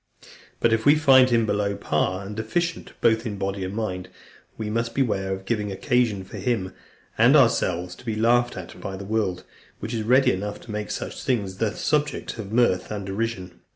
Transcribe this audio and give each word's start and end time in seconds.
But 0.59 0.73
if 0.73 0.83
we 0.83 0.95
find 0.95 1.29
him 1.29 1.45
below 1.45 1.75
par, 1.75 2.25
and 2.25 2.35
deficient 2.35 2.93
both 3.01 3.23
in 3.23 3.37
body 3.37 3.63
and 3.63 3.75
mind, 3.75 4.09
we 4.57 4.67
must 4.67 4.95
beware 4.95 5.31
of 5.31 5.45
giving 5.45 5.71
occasion 5.71 6.23
for 6.23 6.37
him 6.37 6.73
and 7.19 7.35
ourselves 7.35 7.93
to 7.97 8.03
be 8.05 8.15
laughed 8.15 8.57
at 8.57 8.81
by 8.81 8.97
the 8.97 9.05
world, 9.05 9.43
which 9.79 9.93
is 9.93 10.01
ready 10.01 10.31
enough 10.31 10.59
to 10.61 10.71
make 10.71 10.89
such 10.89 11.21
things 11.21 11.57
the 11.57 11.75
subject 11.75 12.39
of 12.39 12.51
mirth 12.51 12.89
and 12.89 13.05
derision. 13.05 13.59